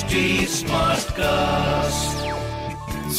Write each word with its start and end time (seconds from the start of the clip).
HT 0.00 0.20
Smartcast. 0.48 2.20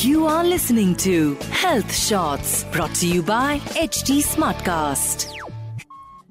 You 0.04 0.26
are 0.26 0.44
listening 0.44 0.96
to 0.96 1.36
Health 1.52 1.94
Shots 1.94 2.64
brought 2.72 2.96
to 2.96 3.08
you 3.08 3.22
by 3.22 3.60
HD 3.82 4.16
Smartcast. 4.30 5.26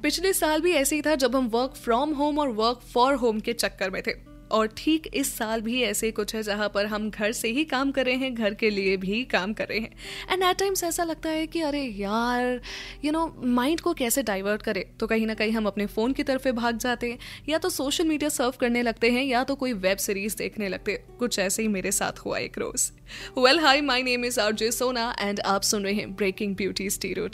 पिछले 0.02 0.32
साल 0.32 0.60
भी 0.60 0.72
ऐसे 0.72 0.96
ही 0.96 1.02
था 1.02 1.14
जब 1.24 1.36
हम 1.36 1.46
वर्क 1.52 1.76
फ्रॉम 1.84 2.14
होम 2.14 2.38
और 2.38 2.48
वर्क 2.62 2.80
फॉर 2.94 3.14
होम 3.22 3.40
के 3.40 3.52
चक्कर 3.52 3.90
में 3.90 4.02
थे 4.06 4.12
और 4.50 4.66
ठीक 4.76 5.06
इस 5.14 5.34
साल 5.36 5.60
भी 5.60 5.82
ऐसे 5.82 6.10
कुछ 6.10 6.34
है 6.34 6.42
जहाँ 6.42 6.68
पर 6.68 6.86
हम 6.86 7.10
घर 7.10 7.32
से 7.32 7.48
ही 7.48 7.64
काम 7.64 7.90
कर 7.90 8.06
रहे 8.06 8.14
हैं, 8.14 8.34
घर 8.34 8.54
के 8.54 8.70
लिए 8.70 8.96
भी 8.96 9.24
काम 9.24 9.52
कर 9.52 9.68
रहे 9.68 9.78
हैं। 9.78 9.90
एंड 10.32 10.42
एट 10.42 10.56
टाइम्स 10.56 10.84
ऐसा 10.84 11.04
लगता 11.04 11.28
है 11.28 11.46
कि 11.46 11.60
अरे 11.60 11.82
यार 11.82 12.60
यू 13.04 13.12
नो 13.12 13.26
माइंड 13.44 13.80
को 13.80 13.94
कैसे 13.94 14.22
डाइवर्ट 14.22 14.62
करे? 14.62 14.88
तो 15.00 15.06
कहीं 15.06 15.26
ना 15.26 15.34
कहीं 15.34 15.52
हम 15.52 15.66
अपने 15.66 15.86
फ़ोन 15.86 16.12
की 16.12 16.22
तरफ़ 16.22 16.48
भाग 16.48 16.78
जाते 16.78 17.10
हैं, 17.10 17.18
या 17.48 17.58
तो 17.58 17.68
सोशल 17.68 18.04
मीडिया 18.04 18.28
सर्व 18.28 18.52
करने 18.60 18.82
लगते 18.82 19.10
हैं, 19.10 19.24
या 19.24 19.44
तो 19.44 19.54
कोई 19.54 19.72
वेब 19.72 19.98
सीरीज़ 19.98 20.36
देखने 20.36 20.68
लगते 20.68 20.92
हैं। 20.92 21.16
कुछ 21.16 21.38
ऐसे 21.38 21.62
ही 21.62 21.68
मेरे 21.68 21.92
साथ 21.92 22.18
हुआ 22.18 22.38
एक 22.38 22.58
रोज़। 22.58 22.90
Well 23.38 23.58
hi 23.58 23.80
my 23.80 24.02
name 24.02 24.24
is 24.24 24.40
R 24.40 24.52
J 24.52 24.70
Sona 24.72 25.14
and 25.20 25.40
आप 25.40 25.62
सुन 25.62 25.84
रहे 25.84 25.94
हैं 25.94 26.14
ब्रेकिंग 26.16 26.56
ब्यूटी 26.56 26.90
स्टीरियो 26.90 27.28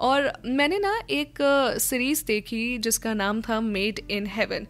और 0.00 0.32
मैंने 0.46 0.78
ना 0.78 1.00
एक 1.10 1.38
सीरीज़ 1.80 2.24
देखी 2.24 2.78
जिसका 2.78 3.14
नाम 3.14 3.40
था 3.42 3.60
मेड 3.60 4.00
इन 4.10 4.26
हेवन 4.26 4.66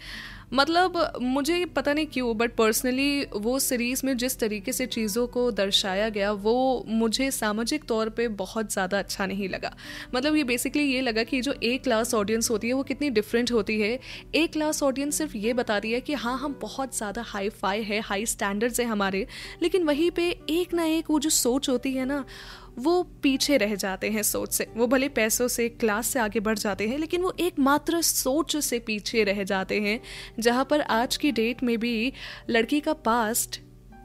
मतलब 0.52 1.18
मुझे 1.22 1.64
पता 1.66 1.92
नहीं 1.92 2.06
क्यों 2.06 2.36
बट 2.36 2.54
पर्सनली 2.54 3.24
वो 3.36 3.58
सीरीज़ 3.58 4.00
में 4.06 4.16
जिस 4.16 4.38
तरीके 4.38 4.72
से 4.72 4.86
चीज़ों 4.86 5.26
को 5.26 5.50
दर्शाया 5.50 6.08
गया, 6.08 6.32
वो 6.32 6.84
मुझे 6.88 7.30
सामाजिक 7.30 7.84
तौर 7.84 8.08
पे 8.08 8.26
बहुत 8.36 8.72
ज़्यादा 8.72 8.98
अच्छा 8.98 9.26
नहीं 9.26 9.48
लगा। 9.48 9.74
मतलब 10.14 10.36
ये 10.36 10.44
बेसिकली 10.44 10.82
ये 10.84 11.00
लगा 11.00 11.22
कि 11.22 11.40
जो 11.40 11.54
ए 11.54 11.76
क्लास 11.84 12.14
ऑडियंस 12.14 12.50
होती 12.50 12.68
है, 12.68 12.74
वो 12.74 12.82
कितनी 12.82 13.10
डिफरेंट 13.10 13.52
होती 13.52 13.80
है। 13.80 13.98
ए 14.34 14.46
क्लास 14.46 14.82
ऑडियंस 14.82 15.18
सिर्फ़ 15.18 15.36
ये 15.36 15.52
बताती 15.52 15.92
है 15.92 16.00
कि 16.00 16.14
हाँ 16.14 16.38
हम 16.38 16.58
बहुत 16.62 16.96
ज़्यादा 16.96 17.22
हाई 17.22 17.48
फाई 17.50 17.82
है 17.82 18.00
हाई 18.00 18.26
स्टैंडर्ड्स 18.26 18.80
है 18.80 18.86
हमारे, 18.86 19.26
लेकिन 19.62 19.84
वहीं 19.84 20.10
पर 20.10 20.52
एक 20.52 20.74
ना 20.74 20.84
एक 20.86 21.10
वो 21.10 21.18
जो 21.20 21.30
सोच 21.30 21.68
होती 21.68 21.92
है 21.92 22.04
ना 22.04 22.24
वो 22.78 23.02
पीछे 23.22 23.56
रह 23.56 23.74
जाते 23.74 24.10
हैं 24.10 24.22
सोच 24.22 24.52
से। 24.52 24.66
वो 24.76 24.86
भले 24.86 25.08
पैसों 25.08 25.48
से 25.48 25.68
क्लास 25.68 26.06
से 26.06 26.18
आगे 26.18 26.40
बढ़ 26.40 26.58
जाते 26.58 26.88
हैं, 26.88 26.98
लेकिन 26.98 27.22
वो 27.22 27.32
एकमात्र 27.40 28.00
सोच 28.02 28.56
से 28.56 28.78
पीछे 28.78 29.24
रह 29.24 29.42
जाते 29.44 29.80
हैं, 29.80 30.00
जहाँ 30.38 30.64
पर 30.64 30.80
आज 30.80 31.16
की 31.16 31.32
डेट 31.32 31.62
में 31.62 31.78
भी 31.78 32.12
लड़की 32.50 32.80
का 32.80 32.92
पास्ट 32.92 33.60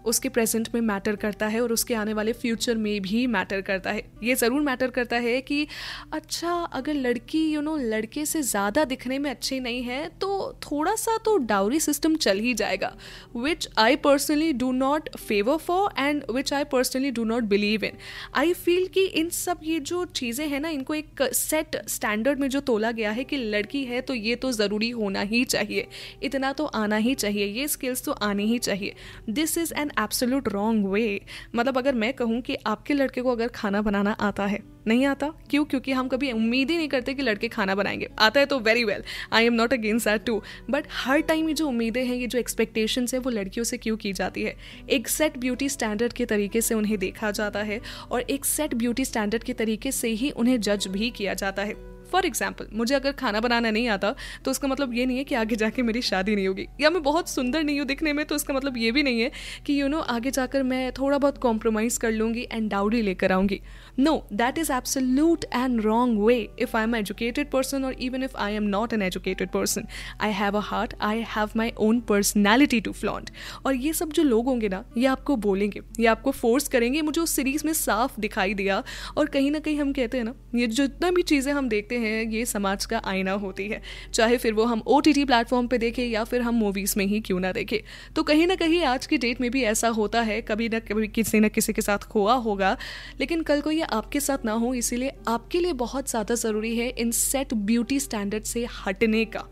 उसके 0.05 0.29
प्रेजेंट 0.29 0.69
में 0.73 0.79
मैटर 0.83 1.15
करता 1.15 1.47
है 1.47 1.61
और 1.61 1.71
उसके 1.73 1.93
आने 1.95 2.13
वाले 2.13 2.33
फ्यूचर 2.35 2.77
में 2.77 3.01
भी 3.01 3.25
मैटर 3.27 3.61
करता 3.61 3.91
है। 3.91 4.03
ये 4.23 4.35
ज़रूर 4.35 4.61
मैटर 4.61 4.89
करता 4.91 5.17
है 5.17 5.39
कि 5.41 5.67
अच्छा 6.13 6.53
अगर 6.73 6.93
लड़की 6.95 7.43
यू 7.53 7.61
नो 7.61 7.75
लड़के 7.77 8.25
से 8.25 8.41
ज़्यादा 8.43 8.83
दिखने 8.85 9.19
में 9.19 9.29
अच्छी 9.29 9.59
नहीं 9.59 9.81
है 9.83 10.07
तो 10.21 10.31
थोड़ा 10.63 10.95
सा 10.95 11.17
तो 11.25 11.37
डाउरी 11.45 11.79
सिस्टम 11.79 12.15
चल 12.17 12.39
ही 12.39 12.53
जाएगा 12.53 12.93
which 13.35 13.67
I 13.77 13.95
personally 13.97 14.51
do 14.55 14.71
not 14.73 15.09
favour 15.17 15.57
for 15.59 15.93
and 15.99 16.23
which 16.31 16.53
I 16.53 16.63
personally 16.71 17.11
do 17.11 17.23
not 17.23 17.43
believe 17.45 17.83
in 17.83 17.97
I 18.35 18.53
feel 18.55 18.87
कि 18.87 19.05
इन 19.05 19.29
सब 19.31 19.59
ये 19.63 19.79
जो 19.81 20.03
चीज़ें 20.07 20.47
हैं 20.47 20.59
ना, 20.59 20.69
इनको 20.69 20.93
एक 20.93 21.21
सेट 21.33 21.75
स्टैंडर्ड 21.89 22.39
में 22.39 22.47
जो 22.49 22.59
तोला 22.61 22.91
गया 22.91 23.11
है 23.11 23.23
कि 23.23 23.37
लड़की 23.37 23.83
है 23.85 24.01
तो 24.01 24.13
ये 24.13 24.35
तो 24.35 24.51
ज़रूरी 24.51 24.89
होना 24.91 25.21
ही 25.23 25.43
चाहिए। 25.45 25.87
इतना 26.23 26.51
तो 26.53 26.65
आना 26.65 26.95
ही 26.97 27.13
चाहिए, 27.15 27.45
ये 27.45 27.67
स्किल्स 27.67 28.03
तो 28.05 28.11
आनी 28.23 28.45
ही 28.45 28.57
चाहिए। 28.59 28.93
This 29.29 29.57
is 29.57 29.73
an 29.73 29.91
absolute 29.99 30.47
wrong 30.47 30.85
way 30.85 31.21
मतलब 31.55 31.77
अगर 31.77 31.95
मैं 31.95 32.13
कहूँ 32.13 32.41
कि 32.41 32.55
आपके 32.67 32.93
लड़के 32.93 33.21
को 33.21 33.31
अगर 33.31 33.47
खाना 33.47 33.81
बनाना 33.81 34.11
आता 34.11 34.45
है, 34.45 34.59
नहीं 34.87 35.05
आता? 35.05 35.27
क्यों? 35.49 35.63
क्योंकि 35.65 35.91
हम 35.91 36.07
कभी 36.07 36.31
उम्मीद 36.31 36.71
ही 36.71 36.77
नहीं 36.77 36.87
करते 36.87 37.13
कि 37.13 37.21
लड़के 37.21 37.47
खाना 37.47 37.75
बनाएँगे। 37.75 38.09
आता 38.19 38.39
है 38.39 38.45
तो 38.45 38.59
very 38.59 38.83
well 38.83 39.03
I 39.33 39.45
am 39.45 39.53
not 39.53 39.73
against 39.73 40.07
that 40.07 40.25
too 40.25 40.41
but 40.69 40.87
her 40.91 41.21
time 41.21 41.47
ये 41.47 41.53
जो 41.53 41.67
उम्मीदें 41.67 42.03
हैं, 42.05 42.15
ये 42.15 42.27
जो 42.27 42.39
एक्सपेक्टेशंस 42.39 43.13
है, 43.13 43.19
वो 43.19 43.29
लड़कियों 43.29 43.63
से 43.63 43.77
क्यों 43.77 43.97
की 43.97 44.13
जाती 44.13 44.43
है? 44.43 44.55
एक 44.89 45.07
सेट 45.07 45.37
ब्यूटी 45.37 45.69
स्टैंडर्ड 45.69 46.13
के 46.13 46.25
तरीके 46.25 46.61
से 46.61 46.75
उन्हें 46.75 46.97
देखा 46.97 47.31
जाता 47.31 47.59
है 47.59 47.81
और 48.11 48.21
एक 48.21 48.45
सेट 48.45 48.75
ब्यूटी 48.75 49.05
स्टैंडर्ड 49.05 49.43
के 49.43 49.53
तरीके 49.53 49.91
से 49.91 50.09
ही 50.09 50.29
उन्हें 50.29 50.61
जज 50.61 50.87
भी 50.87 51.09
किया 51.09 51.33
जाता 51.33 51.63
है। 51.63 51.94
फॉर 52.15 52.25
एग्ज़ाम्पल 52.25 52.67
मुझे 52.73 52.95
अगर 52.95 53.11
खाना 53.19 53.39
बनाना 53.41 53.71
नहीं 53.71 53.87
आता 53.89 54.13
तो 54.45 54.51
उसका 54.51 54.67
मतलब 54.67 54.93
ये 54.93 55.05
नहीं 55.05 55.17
है 55.17 55.23
कि 55.23 55.35
आगे 55.35 55.55
जाके 55.55 55.81
मेरी 55.81 56.01
शादी 56.03 56.35
नहीं 56.35 56.47
होगी। 56.47 56.67
या 56.81 56.89
मैं 56.89 57.01
बहुत 57.03 57.29
सुंदर 57.29 57.63
नहीं 57.63 57.79
हूँ 57.79 57.87
दिखने 57.87 58.13
में 58.13 58.25
तो 58.25 58.35
उसका 58.35 58.53
मतलब 58.53 58.77
ये 58.77 58.91
भी 58.91 59.03
नहीं 59.03 59.21
है 59.21 59.31
कि 59.65 59.73
यू 59.73 59.85
you 59.85 59.91
नो 59.91 59.99
आगे 60.11 60.31
जाकर 60.31 60.63
मैं 60.63 60.91
थोड़ा 60.93 61.17
बहुत 61.17 61.37
कॉम्प्रोमाइज़ 61.37 61.99
कर 61.99 62.11
लूँगी 62.11 62.47
एंड 62.51 62.69
डाउरी 62.71 63.01
लेकर 63.01 63.31
आऊँगी। 63.31 63.59
No 63.99 64.13
that 64.33 64.57
is 64.57 64.71
absolute 64.71 65.45
and 65.45 65.81
wrong 65.81 66.19
way 66.19 66.37
if 66.59 66.77
I 66.77 66.83
am 66.83 66.95
educated 66.95 67.49
person 67.51 67.85
और 67.85 68.01
even 68.01 68.23
if 68.23 68.37
I 68.37 68.53
am 68.53 68.63
not 68.69 68.93
an 68.93 69.01
educated 69.01 69.49
person 69.51 69.87
I 70.21 70.31
have 70.33 70.57
a 70.57 70.61
heart 70.63 70.93
I 71.01 71.23
have 71.29 71.49
my 71.55 71.71
own 71.79 71.99
personality 72.09 72.81
to 72.81 72.91
flaunt 72.93 73.29
और 73.65 73.75
ये 73.75 73.93
सब 73.93 74.11
जो 74.11 74.23
लोग 74.23 74.45
होंगे 74.45 74.69
ना, 74.69 74.83
ये 74.97 75.05
आपको 75.07 75.35
बोलेंगे, 75.37 75.81
ये 75.99 76.07
आपको 76.07 76.31
फोर्स 76.33 76.67
करेंगे। 76.67 77.01
मुझे 77.01 77.21
उस 77.21 77.35
सीरीज़ 77.35 77.65
में 77.65 77.73
साफ़ 77.75 78.19
दिखाई 78.21 78.53
दिया 78.53 78.81
और 79.17 79.25
कहीं 79.27 79.51
ना 79.51 79.59
कहीं 79.59 79.79
हम 79.79 79.93
कहते 79.93 80.17
हैं 80.17 80.23
ना, 80.23 80.33
ये 80.55 80.67
जितना 80.69 81.11
भी 81.11 81.21
चीज़ें 81.23 81.51
हम 81.53 81.69
देखते 81.69 81.97
हैं 81.97 82.04
ये 82.07 82.45
समाज 82.45 82.85
का 82.85 83.01
आईना 83.05 83.31
होती 83.35 83.67
है। 83.67 83.81
चाहे 84.13 84.37
फिर 84.37 84.53
वो 84.53 84.65
हम 84.65 84.83
ओ 84.87 84.99
टी 84.99 85.13
प्लेटफॉर्म 85.15 85.67
पर 85.67 85.77
देखें 85.77 86.05
या 86.05 86.23
फिर 86.23 86.41
हम 86.41 86.55
मूवीज़ 86.55 86.93
में 86.97 87.05
ही 87.05 87.19
क्यों 87.21 87.39
ना 87.39 87.51
देखें। 87.51 87.79
तो 88.15 88.23
कहीं 88.23 88.47
ना 88.47 88.55
कहीं 88.55 88.83
आज 88.85 89.05
की 89.05 89.17
डेट 89.17 89.41
में 89.41 89.49
भी 89.51 89.63
ऐसा 89.63 89.89
होता 89.89 90.21
है, 90.21 90.41
कभी 90.41 90.69
ना 90.69 90.79
कभी 90.81 91.07
किसी 91.07 91.39
न 91.39 91.49
किसी 91.49 91.73
के 91.73 91.81
साथ 91.81 92.07
हुआ 92.15 92.33
होगा। 92.35 92.75
लेकिन 93.19 93.41
कल 93.41 93.61
को 93.61 93.71
ये 93.71 93.81
आपके 93.83 94.19
साथ 94.19 94.45
ना 94.45 94.51
हो, 94.53 94.73
इसीलिए 94.73 95.11
आपके 95.27 95.59
लिए 95.59 95.73
बहुत 95.75 96.09
ज़्यादा 96.09 96.35
ज़रूरी 96.35 96.77
है 96.77 96.89
इन 96.89 97.11
सेट 97.11 97.53
ब्यूटी 97.53 97.99
स्टैंडर्ड 97.99 98.43
से 98.43 98.65
हटने 98.85 99.25
का। 99.25 99.47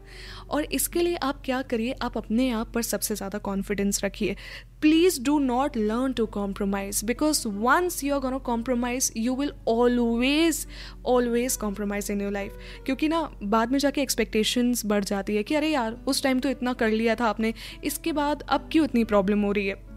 और 0.50 0.64
इसके 0.64 1.00
लिए 1.00 1.16
आप 1.16 1.42
क्या 1.46 1.62
करिए, 1.62 1.92
आप 2.02 2.18
अपने 2.18 2.50
आप 2.52 2.72
पर 2.74 2.82
सबसे 2.82 3.16
ज़्यादा 3.16 3.38
कॉन्फिडेंस 3.40 4.04
रखिए। 4.04 4.36
Please 4.82 5.22
do 5.24 5.38
not 5.40 5.78
learn 5.78 6.14
to 6.14 6.26
compromise 6.26 7.04
because 7.06 7.48
once 7.48 8.04
you 8.04 8.14
are 8.16 8.20
gonna 8.20 8.38
compromise 8.38 9.12
you 9.18 9.36
will 9.36 9.52
always 9.68 10.66
always 11.06 11.56
compromise 11.56 12.12
in 12.12 12.22
your 12.22 12.32
life 12.32 12.43
क्योंकि 12.86 13.08
ना 13.08 13.32
बाद 13.44 13.72
में 13.72 13.80
जाके 13.80 14.02
एक्सपेक्टेशंस 14.02 14.86
बढ़ 14.86 15.04
जाती 15.04 15.36
है 15.36 15.44
कि 15.44 15.56
अरे 15.56 15.68
यार 15.68 15.92
उस 16.08 16.24
टाइम 16.24 16.40
तो 16.40 16.50
इतना 16.50 16.74
कर 16.74 16.90
लिया 16.90 17.16
था 17.16 17.26
आपने 17.26 17.54
इसके 17.84 18.12
बाद 18.12 18.44
अब 18.50 18.70
क्यों 18.72 18.86
इतनी 18.86 19.04
प्रॉब्लम 19.04 19.42
हो 19.42 19.52
रही 19.52 19.68
है? 19.68 19.94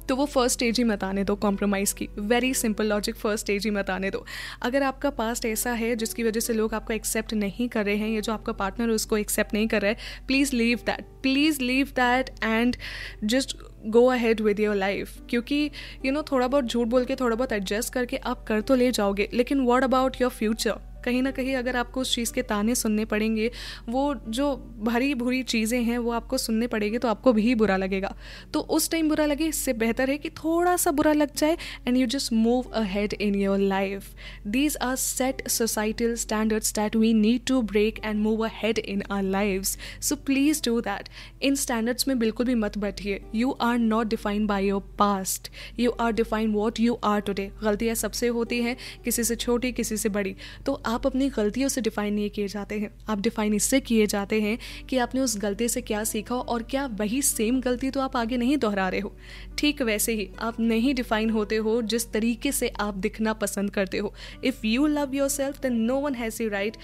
तो 0.00 0.16
वो 0.16 0.26
फ़र्स्ट 0.26 0.52
स्टेज 0.52 0.78
ही 0.78 0.84
मत 0.84 1.04
आने 1.04 1.24
दो 1.24 1.36
कॉम्प्रोमाइज़ 1.36 1.94
की। 1.94 2.08
Very 2.18 2.54
simple 2.54 2.86
logic 2.86 3.14
first 3.14 3.44
stage 3.44 3.64
ही 3.64 3.70
मत 3.70 3.90
आने 3.90 4.10
दो। 4.10 4.24
अगर 4.62 4.82
आपका 4.82 5.10
पास्ट 5.10 5.44
ऐसा 5.44 5.72
है 5.72 5.96
जिसकी 5.96 6.22
वजह 6.22 6.40
से 6.40 6.52
लोग 6.52 6.74
आपको 6.74 6.92
एक्सेप्ट 6.92 7.34
नहीं 7.34 7.68
कर 7.68 7.84
रहे 7.84 7.96
हैं 7.96 8.08
या 8.08 8.20
जो 8.20 8.32
आपका 8.32 8.52
पार्टनर 8.52 8.88
उसको 8.88 9.16
एक्सेप्ट 9.16 9.54
नहीं 9.54 9.68
कर 9.68 9.82
रहा 9.82 9.90
है 9.90 10.26
please 10.26 10.56
leave 10.56 10.78
that 10.78 11.04
please 11.22 11.60
leave 11.60 11.86
that 11.86 12.30
and 12.44 12.76
just 13.24 13.56
go 13.86 14.06
ahead 14.06 14.40
with 14.40 14.60
your 14.60 14.76
life 14.76 15.22
क्योंकि 15.30 15.54
यू 15.54 16.02
you 16.04 16.12
नो 16.12 16.20
know, 16.20 16.32
थोड़ा 16.32 16.48
बहुत 16.48 16.64
झूठ 16.64 16.88
बोल 16.88 17.04
के 17.04 17.14
थोड़ा 17.14 17.36
बहुत 17.36 17.52
एडजस्ट 17.52 17.94
करके 17.94 18.16
आप 18.16 18.44
कर 18.48 18.60
तो 18.60 18.74
ले 18.74 18.90
जाओगे 18.90 19.28
लेकिन 19.34 19.60
वॉट 19.60 19.84
अबाउट 19.84 20.20
योर 20.20 20.30
फ्यूचर 20.30 20.89
कहीं 21.04 21.22
ना 21.22 21.30
कहीं 21.30 21.54
अगर 21.56 21.76
आपको 21.76 22.00
उस 22.00 22.14
चीज़ 22.14 22.32
के 22.32 22.42
ताने 22.44 22.74
सुनने 22.74 23.04
पड़ेंगे, 23.04 23.50
वो 23.88 24.14
जो 24.28 24.54
भरी 24.80 25.14
भूरी 25.14 25.42
चीज़ें 25.44 25.82
हैं, 25.82 25.98
वो 25.98 26.10
आपको 26.12 26.38
सुनने 26.38 26.66
पड़ेंगे 26.66 26.98
तो 26.98 27.08
आपको 27.08 27.32
भी 27.32 27.54
बुरा 27.54 27.76
लगेगा। 27.76 28.14
तो 28.54 28.60
उस 28.60 28.90
टाइम 28.90 29.08
बुरा 29.08 29.26
लगे, 29.26 29.46
इससे 29.46 29.72
बेहतर 29.74 30.10
है 30.10 30.16
कि 30.18 30.30
थोड़ा 30.34 30.76
सा 30.76 30.90
बुरा 30.92 31.12
लग 31.12 31.34
जाए 31.36 31.56
and 31.86 31.96
you 31.96 32.06
just 32.08 32.32
move 32.32 32.70
ahead 32.74 33.14
in 33.20 33.34
your 33.34 33.58
life 33.58 34.14
these 34.48 34.76
are 34.82 34.96
set 34.96 35.46
societal 35.50 36.14
standards 36.16 36.72
that 36.74 36.96
we 36.96 37.12
need 37.14 37.44
to 37.46 37.60
break 37.64 38.00
and 38.04 38.20
move 38.20 38.44
ahead 38.46 38.78
in 38.78 39.02
our 39.10 39.22
life 39.22 39.64
so 40.02 40.16
please 40.26 40.62
do 40.64 40.80
that 40.80 41.08
in 41.42 41.54
standards 41.56 42.08
में 42.08 42.18
बिल्कुल 42.18 42.46
भी 42.46 42.54
मत 42.56 42.78
बैठिए। 42.78 43.20
You 43.34 43.50
are 43.62 43.78
not 43.78 44.06
defined 44.08 44.48
by 44.48 44.66
your 44.66 44.80
past 44.98 45.50
you 45.78 45.90
are 46.00 46.12
defined 46.12 46.54
what 46.54 46.80
you 46.80 46.98
are 47.04 47.20
today 47.20 47.50
गलतियाँ 47.62 47.94
सबसे 47.96 48.28
होती 48.28 48.60
हैं, 48.62 48.76
किसी 49.04 49.24
से 49.24 49.36
छोटी, 49.36 49.72
किसी 49.72 49.96
से 49.96 50.08
बड़ी। 50.08 50.34
तो 50.66 50.72
आप 50.90 51.06
अपनी 51.06 51.28
गलतियों 51.30 51.68
से 51.68 51.80
डिफ़ाइन 51.80 52.14
नहीं 52.14 52.30
किए 52.30 52.48
जाते 52.48 52.78
हैं। 52.80 52.90
आप 53.08 53.20
डिफ़ाइन 53.20 53.54
इससे 53.54 53.80
किए 53.80 54.06
जाते 54.06 54.40
हैं 54.40 54.56
कि 54.88 54.96
आपने 54.98 55.20
उस 55.20 55.36
गलती 55.40 55.68
से 55.68 55.80
क्या 55.82 56.02
सीखा 56.04 56.34
और 56.34 56.62
क्या 56.70 56.86
वही 57.00 57.20
सेम 57.22 57.60
गलती 57.60 57.90
तो 57.90 58.00
आप 58.00 58.16
आगे 58.16 58.36
नहीं 58.36 58.56
दोहरा 58.58 58.88
रहे 58.88 59.00
हो। 59.00 59.12
ठीक 59.58 59.82
वैसे 59.82 60.12
ही 60.14 60.28
आप 60.40 60.60
नहीं 60.60 60.94
डिफ़ाइन 60.94 61.30
होते 61.30 61.56
हो 61.58 61.80
जिस 61.84 62.10
तरीके 62.12 62.52
से 62.52 62.68
आप 62.80 62.94
दिखना 62.98 63.32
पसंद 63.34 63.70
करते 63.70 63.98
हो। 63.98 64.12
If 64.44 64.66
you 64.66 64.86
love 64.86 65.14
yourself 65.28 65.60
then 65.62 65.76
no 65.82 65.98
one 66.00 66.14
has 66.14 66.42
you 66.42 66.48
right 66.50 66.76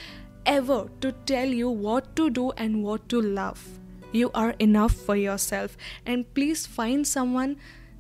ever 0.49 0.87
to 1.03 1.11
tell 1.27 1.55
you 1.55 1.71
what 1.79 2.15
to 2.17 2.29
do 2.31 2.53
and 2.61 2.85
what 2.85 3.09
to 3.11 3.21
love 3.21 3.57
you 4.15 4.29
are 4.37 4.55
enough 4.61 5.05
for 5.07 5.17
yourself 5.39 5.77
and 6.09 6.25
please 6.35 6.67
find 6.69 7.05
someone 7.07 7.57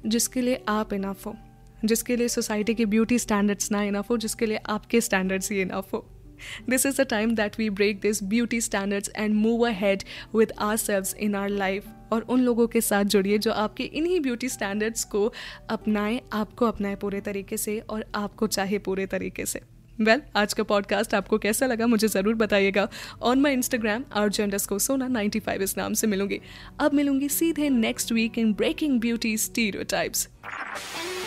जिसके 0.06 0.40
लिए 0.40 0.62
आप 0.68 0.92
इनफ 0.92 1.26
हो। 1.26 1.36
जिसके 1.84 2.16
लिए 2.16 2.28
society 2.28 2.74
की 2.74 2.86
beauty 2.86 3.18
standards 3.18 3.72
ना 3.72 3.82
enough 3.82 4.10
हो 4.10 4.16
जिसके 4.16 4.46
लिए 4.46 4.60
आपके 4.68 5.00
स्टैंडर्ड्स 5.00 5.50
ही 5.52 5.60
इनफ 5.60 5.92
हो। 5.92 6.06
This 6.70 6.86
is 6.86 7.00
the 7.02 7.06
time 7.06 7.34
that 7.34 7.58
we 7.58 7.68
break 7.70 8.00
this 8.00 8.22
beauty 8.24 8.60
standards 8.60 9.10
and 9.16 9.34
move 9.34 9.66
ahead 9.72 10.02
with 10.34 10.52
our 10.58 10.76
ourselves 10.76 11.14
in 11.14 11.34
our 11.34 11.48
life 11.48 11.84
और 12.12 12.22
उन 12.22 12.40
लोगों 12.40 12.66
के 12.66 12.80
साथ 12.80 13.04
जुड़िए 13.04 13.38
जो 13.38 13.52
आपके 13.52 13.84
इन्हीं 13.84 14.20
ब्यूटी 14.20 14.48
स्टैंडर्ड्स 14.48 15.04
को 15.04 15.32
अपनाएँ 15.70 16.20
आपको 16.32 16.66
अपनाएँ 16.66 16.96
पूरे 16.96 17.20
तरीके 17.20 17.56
से 17.56 17.78
और 17.80 18.04
आपको 18.14 18.46
चाहे 18.46 18.78
पूरे 18.78 19.06
तरीके 19.06 19.46
से। 19.46 19.60
वेल 20.00 20.18
well, 20.18 20.36
आज 20.36 20.52
का 20.52 20.62
पॉडकास्ट 20.62 21.14
आपको 21.14 21.38
कैसा 21.38 21.66
लगा 21.66 21.86
मुझे 21.86 22.08
ज़रूर 22.08 22.34
बताइएगा। 22.34 22.88
ऑन 23.22 23.40
माई 23.40 23.52
इंस्टाग्राम 23.52 24.04
आर्ज 24.12 24.40
एंडस 24.40 24.66
को 24.66 24.78
सोना 24.78 25.08
नाइन्टी 25.08 25.40
फाइव 25.40 25.62
इस 25.62 25.76
नाम 25.78 25.94
से 25.94 26.06
मिलूँगी। 26.06 26.40
अब 26.80 26.94
मिलूँगी 26.94 27.28
सीधे 27.28 27.68
next 27.70 28.12
week 28.12 28.38
in 28.38 28.52
breaking 28.52 29.00
beauty 29.00 29.36
stereo 29.38 29.84